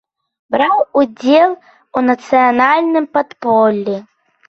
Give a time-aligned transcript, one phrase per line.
[0.55, 4.05] Браў удзел у нацыянальным падполлі.